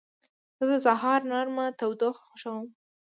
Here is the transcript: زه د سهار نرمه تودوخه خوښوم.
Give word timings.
زه 0.57 0.63
د 0.69 0.73
سهار 0.85 1.19
نرمه 1.31 1.65
تودوخه 1.79 2.21
خوښوم. 2.27 2.67